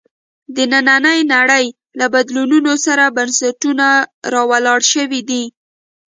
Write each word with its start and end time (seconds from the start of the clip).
د 0.55 0.57
نننۍ 0.71 1.19
نړۍ 1.33 1.65
له 1.99 2.05
بدلونونو 2.13 2.71
سره 2.85 3.05
بنسټونه 3.17 3.87
راولاړ 4.33 4.79
شوي 4.93 5.21
دي. 5.29 5.43